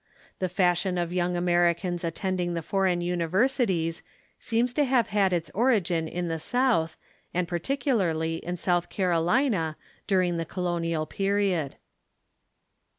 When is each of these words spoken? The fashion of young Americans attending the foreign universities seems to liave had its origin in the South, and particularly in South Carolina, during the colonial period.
The 0.39 0.49
fashion 0.49 0.97
of 0.97 1.13
young 1.13 1.37
Americans 1.37 2.03
attending 2.03 2.55
the 2.55 2.63
foreign 2.63 3.01
universities 3.01 4.01
seems 4.39 4.73
to 4.73 4.85
liave 4.85 5.05
had 5.09 5.31
its 5.31 5.51
origin 5.51 6.07
in 6.07 6.27
the 6.27 6.39
South, 6.39 6.97
and 7.35 7.47
particularly 7.47 8.37
in 8.37 8.57
South 8.57 8.89
Carolina, 8.89 9.77
during 10.07 10.37
the 10.37 10.43
colonial 10.45 11.05
period. 11.05 11.75